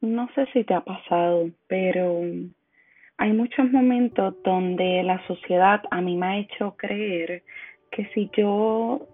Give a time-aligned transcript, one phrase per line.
[0.00, 2.20] No sé si te ha pasado, pero
[3.16, 7.42] hay muchos momentos donde la sociedad a mí me ha hecho creer
[7.90, 9.06] que si yo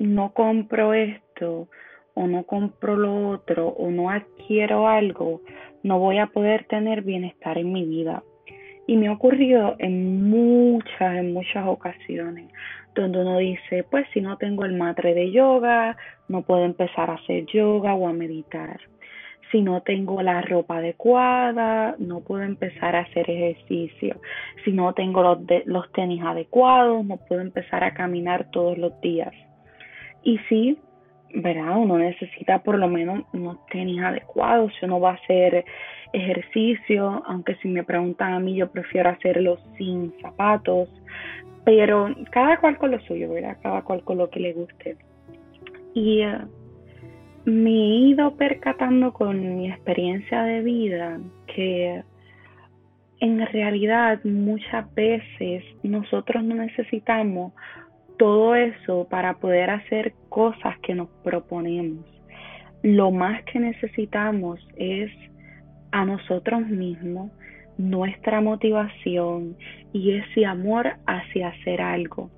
[0.00, 1.68] no compro esto
[2.14, 5.42] o no compro lo otro o no adquiero algo,
[5.84, 8.24] no voy a poder tener bienestar en mi vida.
[8.88, 12.52] Y me ha ocurrido en muchas, en muchas ocasiones,
[12.96, 15.96] donde uno dice, pues si no tengo el matre de yoga,
[16.28, 18.80] no puedo empezar a hacer yoga o a meditar.
[19.54, 24.20] Si no tengo la ropa adecuada, no puedo empezar a hacer ejercicio.
[24.64, 29.32] Si no tengo los, los tenis adecuados, no puedo empezar a caminar todos los días.
[30.24, 30.76] Y sí,
[31.36, 31.76] ¿verdad?
[31.76, 35.64] Uno necesita por lo menos unos tenis adecuados si uno va a hacer
[36.12, 40.88] ejercicio, aunque si me preguntan a mí yo prefiero hacerlo sin zapatos,
[41.64, 43.56] pero cada cual con lo suyo, ¿verdad?
[43.62, 44.96] Cada cual con lo que le guste.
[45.94, 46.38] Y eh,
[47.44, 51.20] me he ido percatando con mi experiencia de vida
[51.54, 52.02] que
[53.20, 57.52] en realidad muchas veces nosotros no necesitamos
[58.18, 62.04] todo eso para poder hacer cosas que nos proponemos.
[62.82, 65.10] Lo más que necesitamos es
[65.90, 67.30] a nosotros mismos,
[67.78, 69.56] nuestra motivación
[69.92, 72.30] y ese amor hacia hacer algo.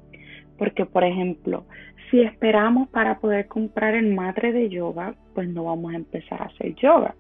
[0.59, 1.65] Porque, por ejemplo,
[2.11, 6.47] si esperamos para poder comprar el madre de yoga, pues no vamos a empezar a
[6.47, 7.15] hacer yoga.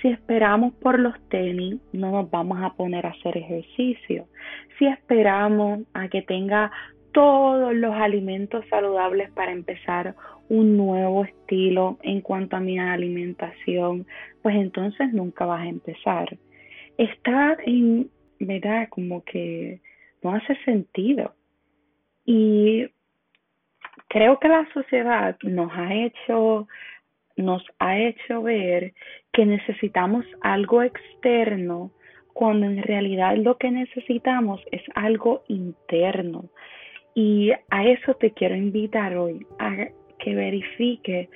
[0.00, 4.26] Si esperamos por los tenis, no nos vamos a poner a hacer ejercicio.
[4.78, 6.70] Si esperamos a que tenga
[7.12, 10.14] todos los alimentos saludables para empezar
[10.48, 14.06] un nuevo estilo en cuanto a mi alimentación,
[14.42, 16.36] pues entonces nunca vas a empezar.
[16.96, 18.88] Está en, ¿verdad?
[18.88, 19.80] Como que
[20.22, 21.34] no hace sentido.
[22.32, 22.86] Y
[24.06, 26.68] creo que la sociedad nos ha hecho
[27.36, 28.92] nos ha hecho ver
[29.32, 31.90] que necesitamos algo externo
[32.32, 36.44] cuando en realidad lo que necesitamos es algo interno.
[37.16, 39.88] Y a eso te quiero invitar hoy, a
[40.20, 41.30] que verifique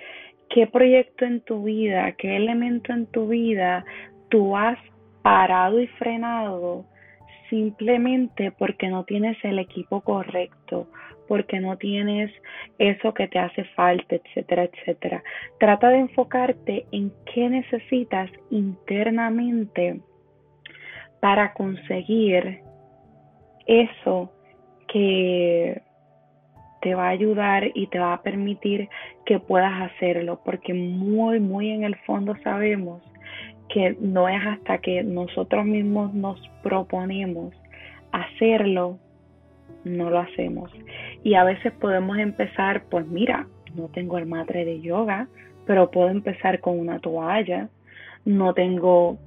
[0.49, 3.84] qué proyecto en tu vida, qué elemento en tu vida
[4.28, 4.78] tú has
[5.22, 6.84] parado y frenado
[7.50, 10.88] simplemente porque no tienes el equipo correcto,
[11.28, 12.31] porque no tienes
[12.78, 15.22] eso que te hace falta, etcétera, etcétera.
[15.59, 20.00] Trata de enfocarte en qué necesitas internamente
[21.21, 22.60] para conseguir
[23.66, 24.31] eso
[24.88, 25.81] que
[26.83, 28.91] te va a ayudar y te va a permitir
[29.25, 33.03] que puedas hacerlo, porque muy, muy en el fondo sabemos
[33.74, 37.52] que no es hasta que nosotros mismos nos proponemos
[38.12, 38.98] hacerlo,
[39.84, 40.70] no lo hacemos.
[41.22, 45.28] Y a veces podemos empezar, pues mira, no tengo el madre de yoga,
[45.66, 47.68] pero puedo empezar con una toalla,
[48.24, 49.18] no tengo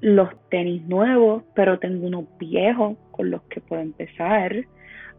[0.00, 4.64] los tenis nuevos, pero tengo unos viejos con los que puedo empezar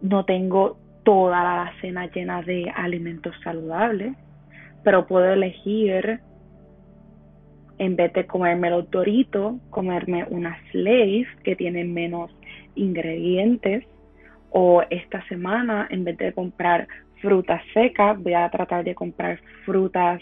[0.03, 4.15] no tengo toda la cena llena de alimentos saludables,
[4.83, 6.19] pero puedo elegir,
[7.77, 12.31] en vez de comerme los doritos, comerme unas Lay's que tienen menos
[12.75, 13.85] ingredientes.
[14.51, 16.87] O esta semana, en vez de comprar
[17.21, 20.21] frutas secas, voy a tratar de comprar frutas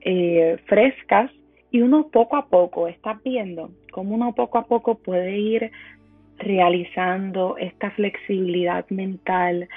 [0.00, 1.30] eh, frescas.
[1.70, 5.70] Y uno poco a poco, estás viendo cómo uno poco a poco puede ir
[6.38, 9.68] realizando esta flexibilidad mental.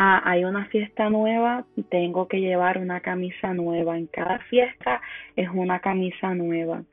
[0.00, 3.98] Ah, hay una fiesta nueva, tengo que llevar una camisa nueva.
[3.98, 5.00] En cada fiesta
[5.34, 6.84] es una camisa nueva.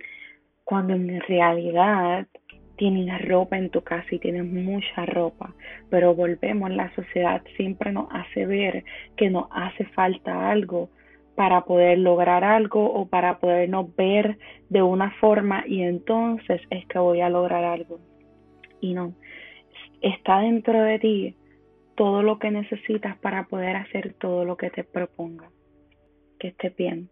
[0.63, 2.25] Cuando en realidad
[2.77, 5.53] tienes ropa en tu casa y tienes mucha ropa,
[5.91, 8.83] pero volvemos, la sociedad siempre nos hace ver
[9.15, 10.89] que nos hace falta algo
[11.35, 14.39] para poder lograr algo o para podernos ver
[14.69, 17.99] de una forma y entonces es que voy a lograr algo
[18.81, 19.13] y no.
[20.01, 21.35] Está dentro de ti
[21.95, 25.49] todo lo que necesitas para poder hacer todo lo que te proponga.
[26.39, 27.09] Que estés bien.